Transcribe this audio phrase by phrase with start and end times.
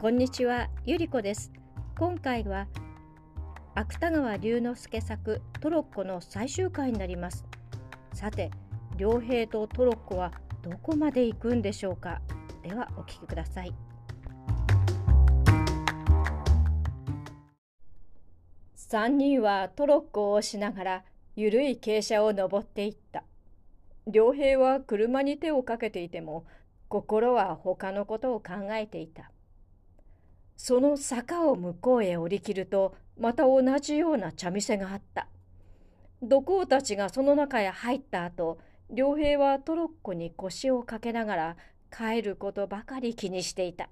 [0.00, 1.50] こんにちは、ゆりこです。
[1.98, 2.68] 今回は
[3.74, 7.44] 芥川龍之介作トロッコの最終回になります。
[8.12, 8.52] さて、
[8.96, 10.30] 良平とトロッコは
[10.62, 12.20] どこまで行くんでしょうか？
[12.62, 13.74] ではお聞きください。
[18.76, 21.04] 3人はトロッコを押しながら
[21.34, 23.24] ゆるい傾斜を登っていった。
[24.06, 26.46] 良平は車に手をかけていても
[26.86, 29.32] 心は他のことを考えていた。
[30.58, 35.28] その坂を向こうへ降りきるとまた同じような茶店があった。
[36.20, 38.58] 土工たちがその中へ入った後
[38.92, 41.56] 良平はトロッコに腰をかけながら
[41.96, 43.88] 帰ることばかり気にしていた。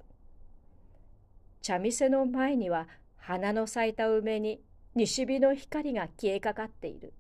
[1.63, 4.61] 茶店の前には花の咲いた梅に
[4.97, 7.15] 西日の光が消えかかっている。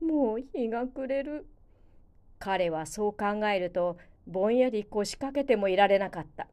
[0.00, 1.46] もう日が暮れる。
[2.38, 3.98] 彼はそう考えると
[4.28, 6.46] ぼんやり腰掛けてもいられなかった。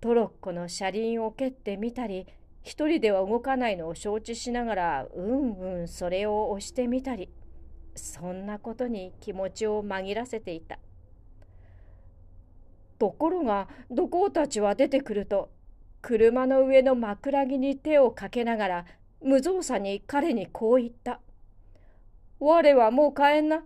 [0.00, 2.26] トロッコの車輪を蹴ってみたり
[2.62, 7.28] 一人では動かないのを承知しながらうんうんそれを押してみたり
[7.94, 10.78] そんなことに気持ちを紛らせていた。
[12.98, 15.50] ところが土工たちは出てくると
[16.02, 18.84] 車の上の枕木に手をかけながら
[19.22, 21.20] 無造作に彼にこう言った
[22.38, 23.64] 「我はもう帰んな。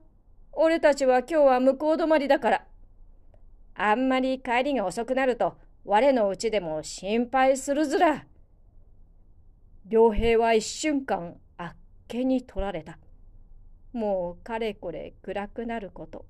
[0.52, 2.66] 俺たちは今日は向こう止まりだから。
[3.76, 8.24] あんまり帰りが遅くなると我のうちでも心配するずら。
[9.86, 11.76] 良平は一瞬間あっ
[12.08, 12.98] けに取られた。
[13.92, 16.24] もうかれこれ暗くなること。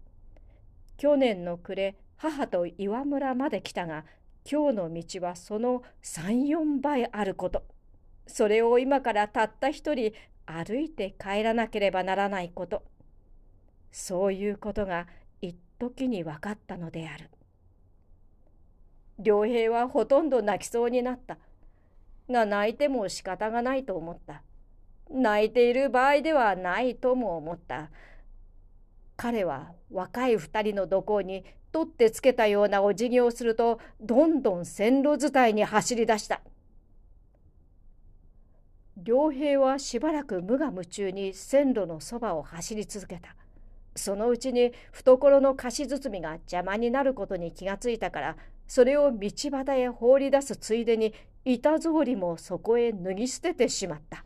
[0.96, 4.04] 去年の暮れ母と岩村まで来たが
[4.50, 7.62] 今日の道はその三四倍あること。
[8.26, 10.12] それを今からたった一人
[10.46, 12.82] 歩いて帰らなければならないこと。
[13.92, 15.06] そういうことが
[15.40, 17.30] 一時に分かったのである。
[19.22, 21.38] 良平はほとんど泣きそうになった。
[22.30, 24.42] が泣いても仕方がないと思った。
[25.10, 27.90] 泣いている場合ではないとも思った。
[29.16, 36.40] 彼は若い二人の土工に取ってつけたようなお辞儀をするとどんどん線路伝いに走り出した。
[39.04, 43.34] 良平はしばらく無我夢中に線路のそばを走り続けた。
[43.96, 48.36] そのうちに懐の菓子包みが邪魔になることに気がついたから
[48.66, 51.14] それを道端へ放り出すついでに
[51.44, 54.24] 板草履もそこへ脱ぎ捨ててしまった。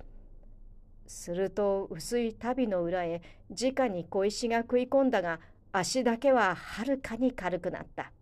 [1.07, 5.41] すると薄い足袋の裏へ直に小石が食い込んだが
[5.73, 8.13] 足だけははるかに軽くなった。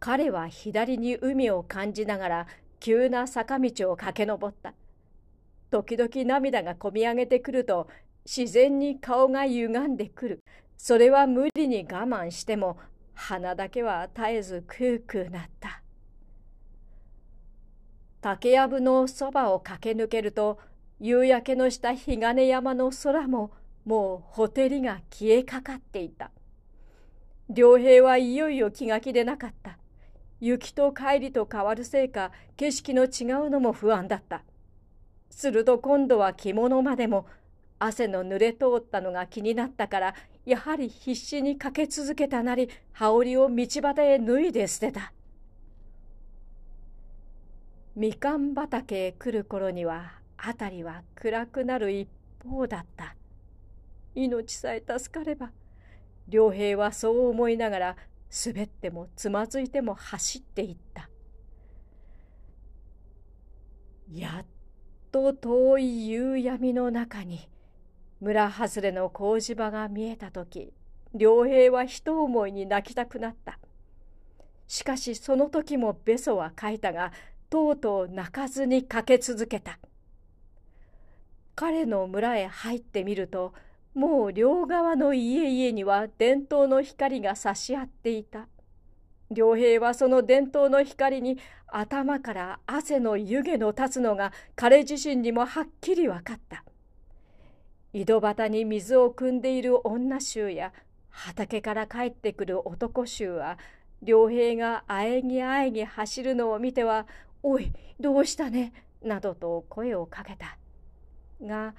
[0.00, 2.46] 彼は左に海を感じながら
[2.80, 4.74] 急な坂道を駆け上った。
[5.70, 7.88] 時々涙がこみ上げてくると
[8.26, 10.40] 自然に顔が歪んでくる。
[10.76, 12.76] それは無理に我慢しても
[13.14, 15.82] 鼻だけは絶えずクークーなった。
[18.20, 20.58] 竹やぶのそばを駆け抜けると
[20.98, 23.50] 夕焼けのした日金山の空も
[23.84, 26.30] もうほてりが消えかかっていた。
[27.54, 29.78] 良平はいよいよ気が気でなかった。
[30.40, 34.42] 雪と帰りと変わるせいか景色の違うのも不安だった。
[35.30, 37.26] すると今度は着物までも
[37.78, 40.14] 汗の濡れ通ったのが気になったから
[40.44, 45.12] やはり必死にかけ続けたなり羽織を道端へ脱いで捨てた。
[47.96, 52.08] みかん畑へ来る頃には辺りは暗くなる一
[52.44, 53.16] 方だった。
[54.14, 55.50] 命さえ助かれば
[56.28, 57.96] 良平はそう思いながら
[58.44, 61.08] 滑ってもつまずいても走っていった。
[64.12, 64.46] やっ
[65.10, 67.48] と遠い夕闇の中に
[68.20, 70.72] 村外れの工事場が見えた時
[71.16, 73.58] 良平は一思いに泣きたくなった。
[74.66, 77.12] しかしその時もべそは書いたが
[77.50, 79.78] とうとう泣かずにかけ続けた。
[81.54, 83.54] 彼の村へ入ってみると
[83.94, 88.48] もう両側の家々には伝統の光が差し合っていた。
[89.30, 91.38] 良平はその伝統の光に
[91.68, 96.64] 頭から汗の湯気の立つのが彼自身にもはっきり分かった。
[97.94, 100.72] 井戸端に水を汲んでいる女衆や
[101.10, 103.56] 畑から帰ってくる男衆は
[104.04, 107.06] 良平があえぎあえぎ走るのを見ては
[107.44, 110.58] 「おいどうしたね」などと声をかけた。
[111.40, 111.76] が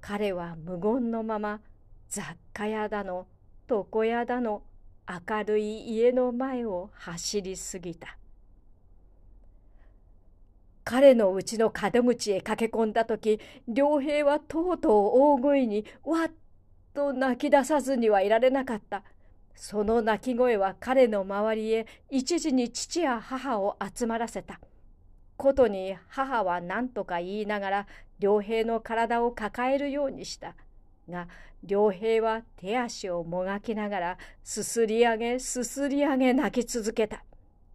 [0.00, 1.60] 彼は無言のまま
[2.08, 3.26] 雑貨屋だの
[3.68, 4.62] 床屋だの
[5.08, 8.16] 明るい家の前を走り過ぎた。
[10.90, 14.92] 彼のうちの門口へ駆け込んだ時良平はとうとう
[15.34, 16.30] 大声にわっ
[16.94, 19.02] と泣き出さずにはいられなかった
[19.54, 24.60] その泣き声は彼の周りへ一時に父や母を集まらせた。
[25.36, 27.86] ことに母は何とか言いながら
[28.18, 30.54] 良平の体を抱えるようにした。
[31.10, 31.28] が
[31.66, 37.24] 良平は手足をもがきながらすすり上げすすり上げ泣き続けた。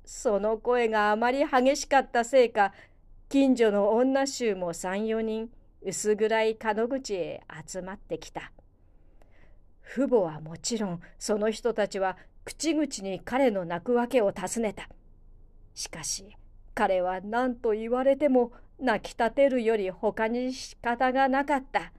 [0.06, 2.74] その声があまり激しかったせいか
[3.34, 5.50] 近所の女衆も34人
[5.82, 8.52] 薄暗い角口へ集まってきた。
[9.84, 12.16] 父母はもちろんその人たちは
[12.46, 14.88] 口々に彼の泣くわけを尋ねた。
[15.74, 16.38] しかし
[16.76, 21.92] 彼は何と言われても泣き立てるより他に仕方がなかった。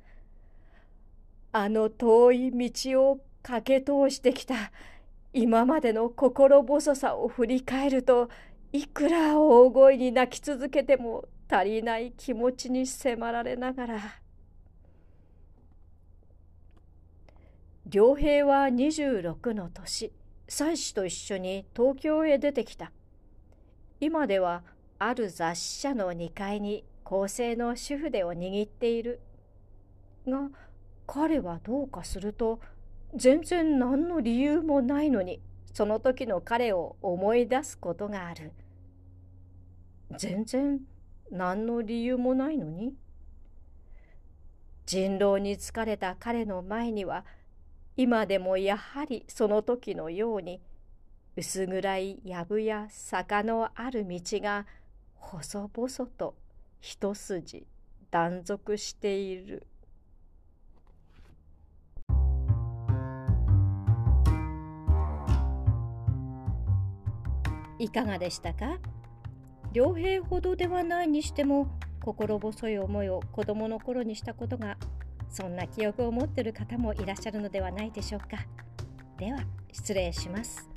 [1.50, 4.70] あの遠い道を駆け通してきた
[5.32, 8.28] 今までの心細さを振り返ると
[8.74, 14.00] いくら大声に泣き続けても足りない気持ちに迫られながら。
[17.88, 20.12] 良平は26の年
[20.48, 22.90] 妻子と一緒に東京へ出てきた。
[24.00, 24.64] 今では
[24.98, 29.20] ある雑誌社の2階に公正の主婦でを握っている。
[30.26, 30.50] が
[31.06, 32.58] 彼はどうかすると
[33.14, 35.40] 全然何の理由もないのに
[35.72, 38.50] その時の彼を思い出すことがある。
[40.16, 40.80] 全然
[41.30, 42.94] 何の理由もないのに？
[44.86, 47.24] 人狼に疲れた彼の前には
[47.96, 50.60] 今でもやはりその時のように
[51.36, 54.66] 薄暗い藪や坂のある道が
[55.16, 56.34] 細々と
[56.80, 57.66] 一筋
[58.10, 59.66] 断続している。
[67.78, 68.78] いかがでしたか？
[69.74, 71.66] 良平ほどではないにしても
[72.00, 74.76] 心細い思いを子供の頃にしたことが
[75.28, 78.38] そんな記憶を持ってる方もいらっしゃるのではないでしょうか。
[79.18, 79.40] では
[79.72, 80.73] 失礼します。